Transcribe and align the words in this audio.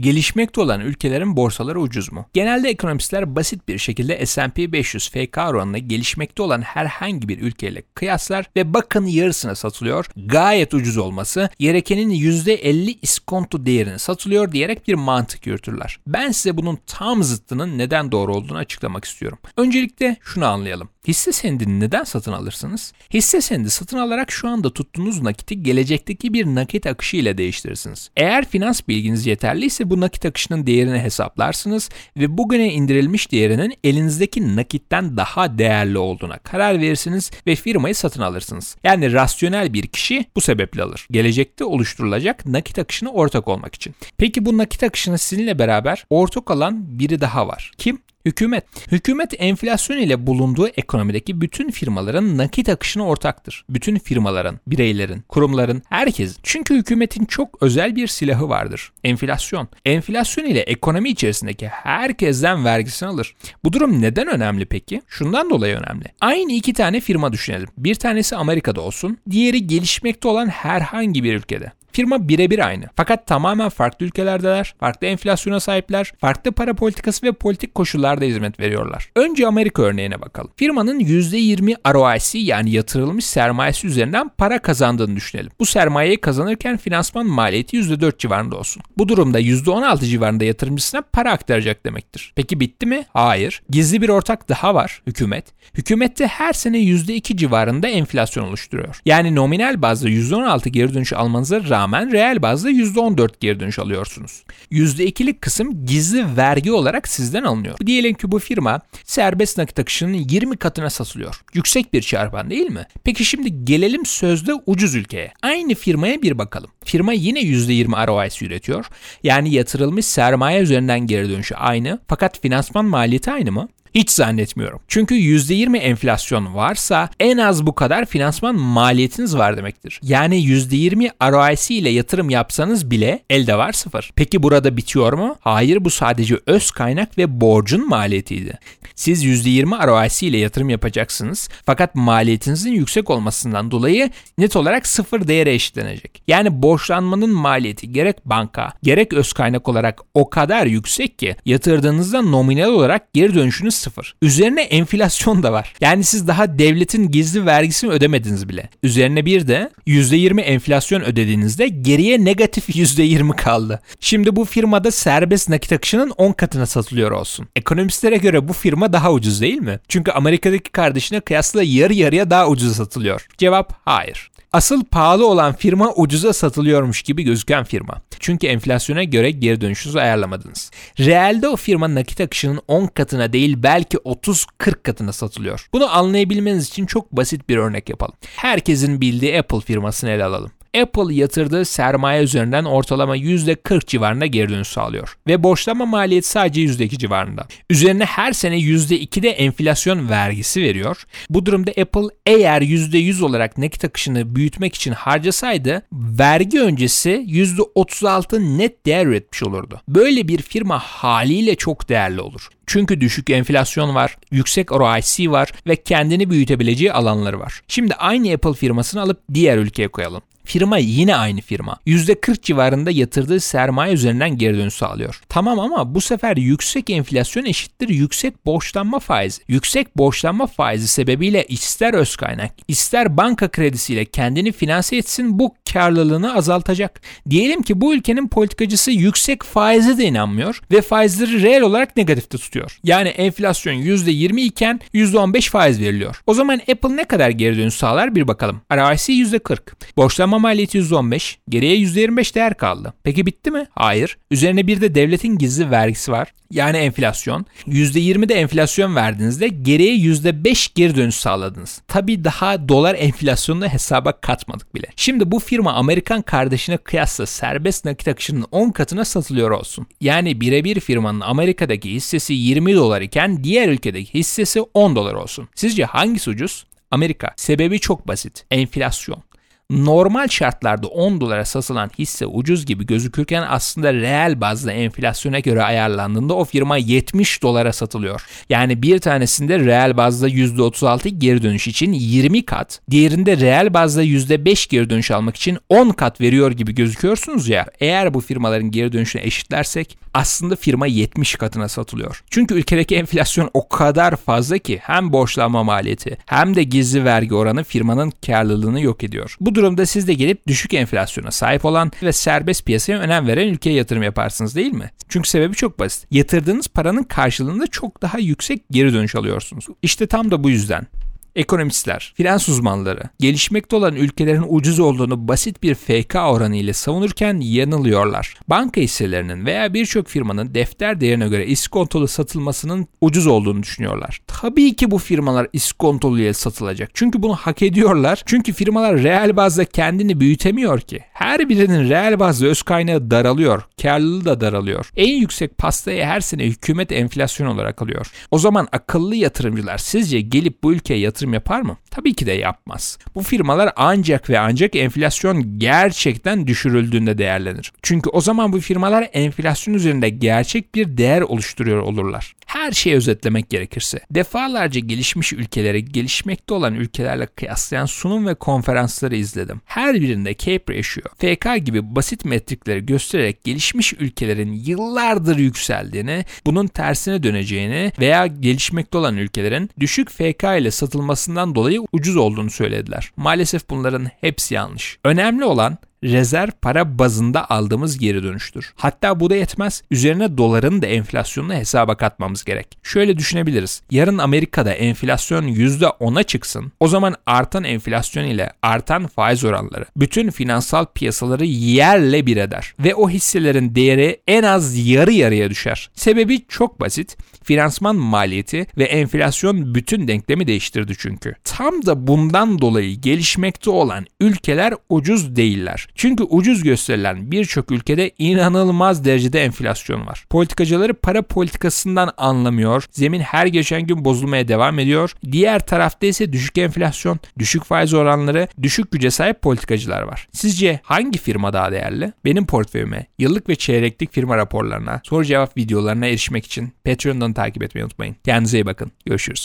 Gelişmekte 0.00 0.60
olan 0.60 0.80
ülkelerin 0.80 1.36
borsaları 1.36 1.80
ucuz 1.80 2.12
mu? 2.12 2.26
Genelde 2.32 2.68
ekonomistler 2.68 3.36
basit 3.36 3.68
bir 3.68 3.78
şekilde 3.78 4.26
S&P 4.26 4.72
500 4.72 5.08
FK 5.08 5.38
oranını 5.38 5.78
gelişmekte 5.78 6.42
olan 6.42 6.62
herhangi 6.62 7.28
bir 7.28 7.40
ülkeyle 7.40 7.82
kıyaslar 7.94 8.50
ve 8.56 8.74
bakın 8.74 9.06
yarısına 9.06 9.54
satılıyor, 9.54 10.06
gayet 10.16 10.74
ucuz 10.74 10.96
olması, 10.96 11.48
gerekenin 11.58 12.10
%50 12.10 12.98
iskonto 13.02 13.66
değerini 13.66 13.98
satılıyor 13.98 14.52
diyerek 14.52 14.88
bir 14.88 14.94
mantık 14.94 15.46
yürütürler. 15.46 15.98
Ben 16.06 16.30
size 16.30 16.56
bunun 16.56 16.78
tam 16.86 17.22
zıttının 17.22 17.78
neden 17.78 18.12
doğru 18.12 18.34
olduğunu 18.34 18.58
açıklamak 18.58 19.04
istiyorum. 19.04 19.38
Öncelikle 19.56 20.16
şunu 20.20 20.46
anlayalım. 20.46 20.88
Hisse 21.08 21.32
senedini 21.32 21.80
neden 21.80 22.04
satın 22.04 22.32
alırsınız? 22.32 22.92
Hisse 23.14 23.40
senedi 23.40 23.70
satın 23.70 23.98
alarak 23.98 24.30
şu 24.30 24.48
anda 24.48 24.72
tuttuğunuz 24.72 25.22
nakiti 25.22 25.62
gelecekteki 25.62 26.32
bir 26.32 26.46
nakit 26.46 26.86
akışı 26.86 27.16
ile 27.16 27.38
değiştirirsiniz. 27.38 28.10
Eğer 28.16 28.48
finans 28.48 28.80
bilginiz 28.88 29.26
yeterliyse 29.26 29.85
bu 29.90 30.00
nakit 30.00 30.26
akışının 30.26 30.66
değerini 30.66 30.98
hesaplarsınız 30.98 31.88
ve 32.16 32.38
bugüne 32.38 32.72
indirilmiş 32.72 33.32
değerinin 33.32 33.74
elinizdeki 33.84 34.56
nakitten 34.56 35.16
daha 35.16 35.58
değerli 35.58 35.98
olduğuna 35.98 36.38
karar 36.38 36.80
verirsiniz 36.80 37.30
ve 37.46 37.54
firmayı 37.54 37.94
satın 37.94 38.22
alırsınız. 38.22 38.76
Yani 38.84 39.12
rasyonel 39.12 39.72
bir 39.72 39.86
kişi 39.86 40.24
bu 40.36 40.40
sebeple 40.40 40.82
alır. 40.82 41.06
Gelecekte 41.10 41.64
oluşturulacak 41.64 42.46
nakit 42.46 42.78
akışına 42.78 43.10
ortak 43.10 43.48
olmak 43.48 43.74
için. 43.74 43.94
Peki 44.18 44.46
bu 44.46 44.58
nakit 44.58 44.82
akışına 44.82 45.18
sizinle 45.18 45.58
beraber 45.58 46.04
ortak 46.10 46.50
olan 46.50 46.98
biri 46.98 47.20
daha 47.20 47.48
var. 47.48 47.72
Kim? 47.78 47.98
Hükümet. 48.26 48.64
Hükümet 48.92 49.34
enflasyon 49.38 49.96
ile 49.98 50.26
bulunduğu 50.26 50.68
ekonomideki 50.68 51.40
bütün 51.40 51.70
firmaların 51.70 52.38
nakit 52.38 52.68
akışına 52.68 53.06
ortaktır. 53.06 53.64
Bütün 53.70 53.98
firmaların, 53.98 54.60
bireylerin, 54.66 55.20
kurumların, 55.28 55.82
herkes. 55.88 56.36
Çünkü 56.42 56.74
hükümetin 56.74 57.24
çok 57.24 57.62
özel 57.62 57.96
bir 57.96 58.06
silahı 58.06 58.48
vardır. 58.48 58.92
Enflasyon. 59.04 59.68
Enflasyon 59.84 60.44
ile 60.44 60.60
ekonomi 60.60 61.08
içerisindeki 61.08 61.68
herkesten 61.68 62.64
vergisini 62.64 63.08
alır. 63.08 63.36
Bu 63.64 63.72
durum 63.72 64.02
neden 64.02 64.26
önemli 64.26 64.66
peki? 64.66 65.02
Şundan 65.08 65.50
dolayı 65.50 65.76
önemli. 65.76 66.04
Aynı 66.20 66.52
iki 66.52 66.72
tane 66.72 67.00
firma 67.00 67.32
düşünelim. 67.32 67.68
Bir 67.78 67.94
tanesi 67.94 68.36
Amerika'da 68.36 68.80
olsun, 68.80 69.18
diğeri 69.30 69.66
gelişmekte 69.66 70.28
olan 70.28 70.48
herhangi 70.48 71.24
bir 71.24 71.34
ülkede. 71.34 71.72
Firma 71.96 72.28
birebir 72.28 72.66
aynı. 72.66 72.84
Fakat 72.96 73.26
tamamen 73.26 73.68
farklı 73.68 74.06
ülkelerdeler, 74.06 74.74
farklı 74.80 75.06
enflasyona 75.06 75.60
sahipler, 75.60 76.12
farklı 76.20 76.52
para 76.52 76.74
politikası 76.74 77.26
ve 77.26 77.32
politik 77.32 77.74
koşullarda 77.74 78.24
hizmet 78.24 78.60
veriyorlar. 78.60 79.10
Önce 79.16 79.46
Amerika 79.46 79.82
örneğine 79.82 80.20
bakalım. 80.20 80.50
Firmanın 80.56 81.00
%20 81.00 81.76
ROIC 81.94 82.38
yani 82.38 82.70
yatırılmış 82.70 83.26
sermayesi 83.26 83.86
üzerinden 83.86 84.30
para 84.38 84.58
kazandığını 84.58 85.16
düşünelim. 85.16 85.50
Bu 85.60 85.66
sermayeyi 85.66 86.20
kazanırken 86.20 86.76
finansman 86.76 87.26
maliyeti 87.26 87.76
%4 87.76 88.18
civarında 88.18 88.56
olsun. 88.56 88.82
Bu 88.98 89.08
durumda 89.08 89.40
%16 89.40 90.04
civarında 90.04 90.44
yatırımcısına 90.44 91.02
para 91.02 91.32
aktaracak 91.32 91.86
demektir. 91.86 92.32
Peki 92.36 92.60
bitti 92.60 92.86
mi? 92.86 93.04
Hayır. 93.12 93.62
Gizli 93.70 94.02
bir 94.02 94.08
ortak 94.08 94.48
daha 94.48 94.74
var, 94.74 95.02
hükümet. 95.06 95.44
Hükümette 95.74 96.26
her 96.26 96.52
sene 96.52 96.78
%2 96.78 97.36
civarında 97.36 97.88
enflasyon 97.88 98.44
oluşturuyor. 98.44 99.00
Yani 99.06 99.34
nominal 99.34 99.82
bazda 99.82 100.08
%16 100.08 100.68
geri 100.68 100.94
dönüş 100.94 101.12
almanıza 101.12 101.60
rağmen 101.68 101.85
rağmen 101.86 102.12
reel 102.12 102.42
bazda 102.42 102.70
%14 102.70 103.30
geri 103.40 103.60
dönüş 103.60 103.78
alıyorsunuz. 103.78 104.42
%2'lik 104.72 105.42
kısım 105.42 105.86
gizli 105.86 106.36
vergi 106.36 106.72
olarak 106.72 107.08
sizden 107.08 107.42
alınıyor. 107.42 107.78
Diyelim 107.86 108.14
ki 108.14 108.30
bu 108.30 108.38
firma 108.38 108.80
serbest 109.04 109.58
nakit 109.58 109.78
akışının 109.78 110.12
20 110.12 110.56
katına 110.56 110.90
satılıyor. 110.90 111.42
Yüksek 111.54 111.92
bir 111.92 112.02
çarpan 112.02 112.50
değil 112.50 112.70
mi? 112.70 112.86
Peki 113.04 113.24
şimdi 113.24 113.64
gelelim 113.64 114.06
sözde 114.06 114.52
ucuz 114.66 114.94
ülkeye. 114.94 115.32
Aynı 115.42 115.74
firmaya 115.74 116.22
bir 116.22 116.38
bakalım. 116.38 116.70
Firma 116.84 117.12
yine 117.12 117.40
%20 117.40 118.06
ROIC 118.06 118.46
üretiyor. 118.46 118.86
Yani 119.22 119.54
yatırılmış 119.54 120.06
sermaye 120.06 120.60
üzerinden 120.60 121.00
geri 121.06 121.30
dönüşü 121.30 121.54
aynı 121.54 121.98
fakat 122.08 122.42
finansman 122.42 122.84
maliyeti 122.84 123.30
aynı 123.30 123.52
mı? 123.52 123.68
Hiç 123.96 124.10
zannetmiyorum. 124.10 124.80
Çünkü 124.88 125.14
%20 125.14 125.76
enflasyon 125.76 126.54
varsa 126.54 127.10
en 127.20 127.38
az 127.38 127.66
bu 127.66 127.74
kadar 127.74 128.04
finansman 128.04 128.54
maliyetiniz 128.54 129.36
var 129.36 129.56
demektir. 129.56 130.00
Yani 130.02 130.36
%20 130.36 131.10
ROIC 131.32 131.74
ile 131.74 131.90
yatırım 131.90 132.30
yapsanız 132.30 132.90
bile 132.90 133.22
elde 133.30 133.58
var 133.58 133.72
sıfır. 133.72 134.10
Peki 134.16 134.42
burada 134.42 134.76
bitiyor 134.76 135.12
mu? 135.12 135.36
Hayır 135.40 135.84
bu 135.84 135.90
sadece 135.90 136.38
öz 136.46 136.70
kaynak 136.70 137.18
ve 137.18 137.40
borcun 137.40 137.88
maliyetiydi. 137.88 138.58
Siz 138.94 139.24
%20 139.24 139.86
ROIC 139.86 140.26
ile 140.26 140.38
yatırım 140.38 140.68
yapacaksınız 140.68 141.48
fakat 141.66 141.94
maliyetinizin 141.94 142.72
yüksek 142.72 143.10
olmasından 143.10 143.70
dolayı 143.70 144.10
net 144.38 144.56
olarak 144.56 144.86
sıfır 144.86 145.28
değere 145.28 145.54
eşitlenecek. 145.54 146.22
Yani 146.28 146.62
borçlanmanın 146.62 147.30
maliyeti 147.30 147.92
gerek 147.92 148.26
banka 148.26 148.72
gerek 148.82 149.12
öz 149.12 149.32
kaynak 149.32 149.68
olarak 149.68 150.00
o 150.14 150.30
kadar 150.30 150.66
yüksek 150.66 151.18
ki 151.18 151.36
yatırdığınızda 151.44 152.22
nominal 152.22 152.68
olarak 152.68 153.14
geri 153.14 153.34
dönüşünüz 153.34 153.85
sıfır. 153.86 154.14
Üzerine 154.22 154.62
enflasyon 154.62 155.42
da 155.42 155.52
var. 155.52 155.74
Yani 155.80 156.04
siz 156.04 156.28
daha 156.28 156.58
devletin 156.58 157.10
gizli 157.10 157.46
vergisini 157.46 157.90
ödemediniz 157.90 158.48
bile. 158.48 158.70
Üzerine 158.82 159.26
bir 159.26 159.48
de 159.48 159.70
%20 159.86 160.40
enflasyon 160.40 161.00
ödediğinizde 161.00 161.68
geriye 161.68 162.24
negatif 162.24 162.68
%20 162.76 163.36
kaldı. 163.36 163.80
Şimdi 164.00 164.36
bu 164.36 164.44
firmada 164.44 164.90
serbest 164.90 165.48
nakit 165.48 165.72
akışının 165.72 166.10
10 166.10 166.32
katına 166.32 166.66
satılıyor 166.66 167.10
olsun. 167.10 167.48
Ekonomistlere 167.56 168.16
göre 168.16 168.48
bu 168.48 168.52
firma 168.52 168.92
daha 168.92 169.12
ucuz 169.12 169.40
değil 169.40 169.58
mi? 169.58 169.80
Çünkü 169.88 170.10
Amerika'daki 170.10 170.72
kardeşine 170.72 171.20
kıyasla 171.20 171.62
yarı 171.62 171.94
yarıya 171.94 172.30
daha 172.30 172.48
ucuz 172.48 172.76
satılıyor. 172.76 173.26
Cevap 173.38 173.72
hayır. 173.84 174.30
Asıl 174.56 174.84
pahalı 174.84 175.26
olan 175.26 175.52
firma 175.52 175.92
ucuza 175.96 176.32
satılıyormuş 176.32 177.02
gibi 177.02 177.22
gözüken 177.22 177.64
firma. 177.64 178.02
Çünkü 178.20 178.46
enflasyona 178.46 179.04
göre 179.04 179.30
geri 179.30 179.60
dönüşünüzü 179.60 179.98
ayarlamadınız. 179.98 180.70
Realde 180.98 181.48
o 181.48 181.56
firma 181.56 181.94
nakit 181.94 182.20
akışının 182.20 182.60
10 182.68 182.86
katına 182.86 183.32
değil 183.32 183.54
belki 183.62 183.96
30-40 183.96 184.82
katına 184.82 185.12
satılıyor. 185.12 185.68
Bunu 185.72 185.96
anlayabilmeniz 185.96 186.68
için 186.68 186.86
çok 186.86 187.12
basit 187.12 187.48
bir 187.48 187.56
örnek 187.56 187.88
yapalım. 187.88 188.14
Herkesin 188.36 189.00
bildiği 189.00 189.38
Apple 189.38 189.60
firmasını 189.60 190.10
ele 190.10 190.24
alalım. 190.24 190.50
Apple 190.82 191.14
yatırdığı 191.14 191.64
sermaye 191.64 192.22
üzerinden 192.22 192.64
ortalama 192.64 193.16
%40 193.16 193.86
civarında 193.86 194.26
geri 194.26 194.48
dönüş 194.48 194.68
sağlıyor. 194.68 195.16
Ve 195.26 195.42
borçlama 195.42 195.86
maliyeti 195.86 196.28
sadece 196.28 196.60
%2 196.60 196.98
civarında. 196.98 197.46
Üzerine 197.70 198.04
her 198.04 198.32
sene 198.32 198.58
%2'de 198.58 199.30
enflasyon 199.30 200.08
vergisi 200.08 200.62
veriyor. 200.62 201.04
Bu 201.30 201.46
durumda 201.46 201.70
Apple 201.70 202.08
eğer 202.26 202.62
%100 202.62 203.24
olarak 203.24 203.58
nakit 203.58 203.84
akışını 203.84 204.36
büyütmek 204.36 204.74
için 204.74 204.92
harcasaydı 204.92 205.82
vergi 205.92 206.60
öncesi 206.60 207.10
%36 207.10 208.58
net 208.58 208.86
değer 208.86 209.06
üretmiş 209.06 209.42
olurdu. 209.42 209.80
Böyle 209.88 210.28
bir 210.28 210.42
firma 210.42 210.78
haliyle 210.78 211.56
çok 211.56 211.88
değerli 211.88 212.20
olur. 212.20 212.48
Çünkü 212.66 213.00
düşük 213.00 213.30
enflasyon 213.30 213.94
var, 213.94 214.16
yüksek 214.30 214.72
ROIC 214.72 215.30
var 215.30 215.52
ve 215.66 215.76
kendini 215.76 216.30
büyütebileceği 216.30 216.92
alanları 216.92 217.40
var. 217.40 217.60
Şimdi 217.68 217.94
aynı 217.94 218.32
Apple 218.34 218.52
firmasını 218.52 219.02
alıp 219.02 219.20
diğer 219.34 219.58
ülkeye 219.58 219.88
koyalım. 219.88 220.22
Firma 220.46 220.78
yine 220.78 221.16
aynı 221.16 221.40
firma. 221.40 221.76
%40 221.86 222.42
civarında 222.42 222.90
yatırdığı 222.90 223.40
sermaye 223.40 223.94
üzerinden 223.94 224.38
geri 224.38 224.58
dönüş 224.58 224.74
sağlıyor. 224.74 225.20
Tamam 225.28 225.58
ama 225.58 225.94
bu 225.94 226.00
sefer 226.00 226.36
yüksek 226.36 226.90
enflasyon 226.90 227.44
eşittir 227.44 227.88
yüksek 227.88 228.46
borçlanma 228.46 228.98
faizi. 228.98 229.42
Yüksek 229.48 229.96
borçlanma 229.96 230.46
faizi 230.46 230.88
sebebiyle 230.88 231.44
ister 231.48 231.94
öz 231.94 232.16
kaynak 232.16 232.52
ister 232.68 233.16
banka 233.16 233.48
kredisiyle 233.48 234.04
kendini 234.04 234.52
finanse 234.52 234.96
etsin 234.96 235.38
bu 235.38 235.54
karlılığını 235.72 236.34
azaltacak. 236.34 237.00
Diyelim 237.30 237.62
ki 237.62 237.80
bu 237.80 237.94
ülkenin 237.94 238.28
politikacısı 238.28 238.90
yüksek 238.90 239.42
faize 239.42 239.98
de 239.98 240.04
inanmıyor 240.04 240.60
ve 240.70 240.82
faizleri 240.82 241.42
reel 241.42 241.62
olarak 241.62 241.96
negatifte 241.96 242.38
tutuyor. 242.38 242.78
Yani 242.84 243.08
enflasyon 243.08 243.74
%20 243.74 244.40
iken 244.40 244.80
%15 244.94 245.50
faiz 245.50 245.80
veriliyor. 245.80 246.22
O 246.26 246.34
zaman 246.34 246.60
Apple 246.72 246.96
ne 246.96 247.04
kadar 247.04 247.30
geri 247.30 247.58
dönüş 247.58 247.74
sağlar 247.74 248.14
bir 248.14 248.28
bakalım. 248.28 248.60
ROIC 248.72 249.12
%40. 249.12 249.58
Borçlanma 249.96 250.35
Borçlanma 250.36 250.48
maliyeti 250.48 250.78
%15, 250.78 251.36
geriye 251.48 251.76
%25 251.76 252.34
değer 252.34 252.54
kaldı. 252.54 252.94
Peki 253.04 253.26
bitti 253.26 253.50
mi? 253.50 253.66
Hayır. 253.70 254.18
Üzerine 254.30 254.66
bir 254.66 254.80
de 254.80 254.94
devletin 254.94 255.38
gizli 255.38 255.70
vergisi 255.70 256.12
var. 256.12 256.32
Yani 256.50 256.76
enflasyon. 256.76 257.46
%20 257.66 258.28
de 258.28 258.34
enflasyon 258.34 258.96
verdiğinizde 258.96 259.48
geriye 259.48 259.96
%5 259.96 260.70
geri 260.74 260.96
dönüş 260.96 261.14
sağladınız. 261.14 261.82
Tabi 261.88 262.24
daha 262.24 262.68
dolar 262.68 262.94
enflasyonunu 262.98 263.68
hesaba 263.68 264.12
katmadık 264.12 264.74
bile. 264.74 264.86
Şimdi 264.96 265.30
bu 265.30 265.38
firma 265.38 265.72
Amerikan 265.72 266.22
kardeşine 266.22 266.76
kıyasla 266.76 267.26
serbest 267.26 267.84
nakit 267.84 268.08
akışının 268.08 268.46
10 268.50 268.70
katına 268.70 269.04
satılıyor 269.04 269.50
olsun. 269.50 269.86
Yani 270.00 270.40
birebir 270.40 270.80
firmanın 270.80 271.20
Amerika'daki 271.20 271.90
hissesi 271.90 272.34
20 272.34 272.74
dolar 272.74 273.00
iken 273.00 273.44
diğer 273.44 273.68
ülkedeki 273.68 274.14
hissesi 274.14 274.60
10 274.74 274.96
dolar 274.96 275.14
olsun. 275.14 275.48
Sizce 275.54 275.84
hangisi 275.84 276.30
ucuz? 276.30 276.66
Amerika. 276.90 277.32
Sebebi 277.36 277.80
çok 277.80 278.08
basit. 278.08 278.44
Enflasyon. 278.50 279.22
Normal 279.70 280.28
şartlarda 280.28 280.86
10 280.86 281.20
dolara 281.20 281.44
satılan 281.44 281.90
hisse 281.98 282.26
ucuz 282.26 282.66
gibi 282.66 282.86
gözükürken 282.86 283.44
aslında 283.48 283.94
reel 283.94 284.40
bazda 284.40 284.72
enflasyona 284.72 285.38
göre 285.38 285.62
ayarlandığında 285.62 286.34
o 286.34 286.44
firma 286.44 286.76
70 286.76 287.42
dolara 287.42 287.72
satılıyor. 287.72 288.26
Yani 288.48 288.82
bir 288.82 288.98
tanesinde 288.98 289.58
reel 289.58 289.96
bazda 289.96 290.28
%36 290.28 291.08
geri 291.08 291.42
dönüş 291.42 291.68
için 291.68 291.92
20 291.92 292.44
kat, 292.44 292.80
diğerinde 292.90 293.36
reel 293.36 293.74
bazda 293.74 294.04
%5 294.04 294.70
geri 294.70 294.90
dönüş 294.90 295.10
almak 295.10 295.36
için 295.36 295.58
10 295.68 295.90
kat 295.90 296.20
veriyor 296.20 296.52
gibi 296.52 296.74
gözüküyorsunuz 296.74 297.48
ya. 297.48 297.66
Eğer 297.80 298.14
bu 298.14 298.20
firmaların 298.20 298.70
geri 298.70 298.92
dönüşünü 298.92 299.22
eşitlersek 299.22 299.98
aslında 300.14 300.56
firma 300.56 300.86
70 300.86 301.34
katına 301.34 301.68
satılıyor. 301.68 302.22
Çünkü 302.30 302.54
ülkedeki 302.54 302.96
enflasyon 302.96 303.50
o 303.54 303.68
kadar 303.68 304.16
fazla 304.16 304.58
ki 304.58 304.78
hem 304.82 305.12
borçlanma 305.12 305.64
maliyeti 305.64 306.18
hem 306.26 306.56
de 306.56 306.62
gizli 306.62 307.04
vergi 307.04 307.34
oranı 307.34 307.64
firmanın 307.64 308.12
karlılığını 308.26 308.80
yok 308.80 309.04
ediyor. 309.04 309.36
Bu 309.40 309.55
durumda 309.56 309.86
siz 309.86 310.08
de 310.08 310.14
gelip 310.14 310.46
düşük 310.46 310.74
enflasyona 310.74 311.30
sahip 311.30 311.64
olan 311.64 311.92
ve 312.02 312.12
serbest 312.12 312.66
piyasaya 312.66 312.98
önem 312.98 313.26
veren 313.26 313.48
ülkeye 313.48 313.76
yatırım 313.76 314.02
yaparsınız 314.02 314.56
değil 314.56 314.72
mi? 314.72 314.90
Çünkü 315.08 315.28
sebebi 315.28 315.54
çok 315.54 315.78
basit. 315.78 316.06
Yatırdığınız 316.10 316.68
paranın 316.68 317.02
karşılığında 317.02 317.66
çok 317.66 318.02
daha 318.02 318.18
yüksek 318.18 318.62
geri 318.70 318.92
dönüş 318.92 319.14
alıyorsunuz. 319.14 319.66
İşte 319.82 320.06
tam 320.06 320.30
da 320.30 320.44
bu 320.44 320.50
yüzden 320.50 320.86
Ekonomistler, 321.36 322.12
finans 322.16 322.48
uzmanları, 322.48 323.02
gelişmekte 323.20 323.76
olan 323.76 323.96
ülkelerin 323.96 324.44
ucuz 324.48 324.80
olduğunu 324.80 325.28
basit 325.28 325.62
bir 325.62 325.74
FK 325.74 326.14
oranı 326.14 326.56
ile 326.56 326.72
savunurken 326.72 327.40
yanılıyorlar. 327.40 328.34
Banka 328.48 328.80
hisselerinin 328.80 329.46
veya 329.46 329.74
birçok 329.74 330.08
firmanın 330.08 330.54
defter 330.54 331.00
değerine 331.00 331.28
göre 331.28 331.46
iskontolu 331.46 332.08
satılmasının 332.08 332.86
ucuz 333.00 333.26
olduğunu 333.26 333.62
düşünüyorlar. 333.62 334.20
Tabii 334.26 334.76
ki 334.76 334.90
bu 334.90 334.98
firmalar 334.98 335.48
iskontolu 335.52 336.20
ile 336.20 336.32
satılacak. 336.32 336.90
Çünkü 336.94 337.22
bunu 337.22 337.34
hak 337.36 337.62
ediyorlar. 337.62 338.22
Çünkü 338.26 338.52
firmalar 338.52 339.02
reel 339.02 339.36
bazda 339.36 339.64
kendini 339.64 340.20
büyütemiyor 340.20 340.80
ki. 340.80 341.00
Her 341.12 341.48
birinin 341.48 341.90
reel 341.90 342.18
bazda 342.18 342.46
öz 342.46 342.62
kaynağı 342.62 343.10
daralıyor. 343.10 343.62
Karlılığı 343.82 344.24
da 344.24 344.40
daralıyor. 344.40 344.90
En 344.96 345.16
yüksek 345.16 345.58
pastayı 345.58 346.04
her 346.04 346.20
sene 346.20 346.44
hükümet 346.44 346.92
enflasyon 346.92 347.46
olarak 347.46 347.82
alıyor. 347.82 348.12
O 348.30 348.38
zaman 348.38 348.68
akıllı 348.72 349.16
yatırımcılar 349.16 349.78
sizce 349.78 350.20
gelip 350.20 350.62
bu 350.62 350.72
ülkeye 350.72 351.00
yatırım 351.00 351.25
yapar 351.32 351.60
mı? 351.60 351.76
Tabii 351.90 352.14
ki 352.14 352.26
de 352.26 352.32
yapmaz. 352.32 352.98
Bu 353.14 353.22
firmalar 353.22 353.72
ancak 353.76 354.30
ve 354.30 354.38
ancak 354.38 354.76
enflasyon 354.76 355.58
gerçekten 355.58 356.46
düşürüldüğünde 356.46 357.18
değerlenir. 357.18 357.72
Çünkü 357.82 358.10
o 358.10 358.20
zaman 358.20 358.52
bu 358.52 358.60
firmalar 358.60 359.08
enflasyon 359.12 359.74
üzerinde 359.74 360.08
gerçek 360.08 360.74
bir 360.74 360.96
değer 360.96 361.20
oluşturuyor 361.20 361.78
olurlar. 361.78 362.36
Her 362.46 362.72
şeyi 362.72 362.96
özetlemek 362.96 363.50
gerekirse, 363.50 364.00
defalarca 364.10 364.80
gelişmiş 364.80 365.32
ülkeleri 365.32 365.84
gelişmekte 365.84 366.54
olan 366.54 366.74
ülkelerle 366.74 367.26
kıyaslayan 367.26 367.86
sunum 367.86 368.26
ve 368.26 368.34
konferansları 368.34 369.16
izledim. 369.16 369.60
Her 369.64 369.94
birinde 369.94 370.34
Cape 370.34 370.74
Ratio, 370.74 371.02
FK 371.18 371.66
gibi 371.66 371.96
basit 371.96 372.24
metrikleri 372.24 372.86
göstererek 372.86 373.44
gelişmiş 373.44 373.92
ülkelerin 373.92 374.52
yıllardır 374.52 375.36
yükseldiğini, 375.36 376.24
bunun 376.46 376.66
tersine 376.66 377.22
döneceğini 377.22 377.92
veya 377.98 378.26
gelişmekte 378.26 378.98
olan 378.98 379.16
ülkelerin 379.16 379.70
düşük 379.80 380.10
FK 380.10 380.44
ile 380.58 380.70
satılmasından 381.16 381.54
dolayı 381.54 381.80
ucuz 381.92 382.16
olduğunu 382.16 382.50
söylediler. 382.50 383.10
Maalesef 383.16 383.70
bunların 383.70 384.10
hepsi 384.20 384.54
yanlış. 384.54 384.98
Önemli 385.04 385.44
olan 385.44 385.78
rezerv 386.12 386.50
para 386.62 386.98
bazında 386.98 387.50
aldığımız 387.50 387.98
geri 387.98 388.22
dönüştür. 388.22 388.72
Hatta 388.76 389.20
bu 389.20 389.30
da 389.30 389.36
yetmez. 389.36 389.82
Üzerine 389.90 390.38
doların 390.38 390.82
da 390.82 390.86
enflasyonunu 390.86 391.54
hesaba 391.54 391.96
katmamız 391.96 392.44
gerek. 392.44 392.78
Şöyle 392.82 393.18
düşünebiliriz. 393.18 393.82
Yarın 393.90 394.18
Amerika'da 394.18 394.72
enflasyon 394.72 395.48
%10'a 395.48 396.22
çıksın. 396.22 396.72
O 396.80 396.88
zaman 396.88 397.14
artan 397.26 397.64
enflasyon 397.64 398.24
ile 398.24 398.52
artan 398.62 399.06
faiz 399.06 399.44
oranları 399.44 399.84
bütün 399.96 400.30
finansal 400.30 400.86
piyasaları 400.94 401.44
yerle 401.44 402.26
bir 402.26 402.36
eder 402.36 402.74
ve 402.78 402.94
o 402.94 403.10
hisselerin 403.10 403.74
değeri 403.74 404.20
en 404.26 404.42
az 404.42 404.88
yarı 404.88 405.12
yarıya 405.12 405.50
düşer. 405.50 405.90
Sebebi 405.94 406.46
çok 406.48 406.80
basit. 406.80 407.16
Finansman 407.44 407.96
maliyeti 407.96 408.66
ve 408.78 408.84
enflasyon 408.84 409.74
bütün 409.74 410.08
denklemi 410.08 410.46
değiştirdi 410.46 410.94
çünkü. 410.98 411.34
Tam 411.44 411.86
da 411.86 412.06
bundan 412.06 412.58
dolayı 412.58 413.00
gelişmekte 413.00 413.70
olan 413.70 414.06
ülkeler 414.20 414.74
ucuz 414.88 415.36
değiller. 415.36 415.88
Çünkü 415.96 416.24
ucuz 416.24 416.62
gösterilen 416.62 417.30
birçok 417.30 417.70
ülkede 417.70 418.10
inanılmaz 418.18 419.04
derecede 419.04 419.44
enflasyon 419.44 420.06
var. 420.06 420.24
Politikacıları 420.30 420.94
para 420.94 421.22
politikasından 421.22 422.12
anlamıyor. 422.16 422.84
Zemin 422.90 423.20
her 423.20 423.46
geçen 423.46 423.86
gün 423.86 424.04
bozulmaya 424.04 424.48
devam 424.48 424.78
ediyor. 424.78 425.12
Diğer 425.32 425.66
tarafta 425.66 426.06
ise 426.06 426.32
düşük 426.32 426.58
enflasyon, 426.58 427.20
düşük 427.38 427.64
faiz 427.64 427.94
oranları, 427.94 428.48
düşük 428.62 428.90
güce 428.90 429.10
sahip 429.10 429.42
politikacılar 429.42 430.02
var. 430.02 430.28
Sizce 430.32 430.80
hangi 430.82 431.18
firma 431.18 431.52
daha 431.52 431.72
değerli? 431.72 432.12
Benim 432.24 432.46
portföyüme, 432.46 433.06
yıllık 433.18 433.48
ve 433.48 433.54
çeyreklik 433.54 434.12
firma 434.12 434.36
raporlarına, 434.36 435.00
soru 435.04 435.24
cevap 435.24 435.56
videolarına 435.56 436.06
erişmek 436.06 436.46
için 436.46 436.72
Patreon'dan 436.84 437.32
takip 437.32 437.62
etmeyi 437.62 437.84
unutmayın. 437.84 438.16
Kendinize 438.24 438.58
iyi 438.58 438.66
bakın. 438.66 438.92
Görüşürüz. 439.06 439.44